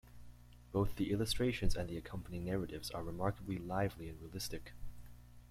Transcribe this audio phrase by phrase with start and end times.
[0.71, 4.73] Both the illustrations and the accompanying narratives are remarkably lively and realistic.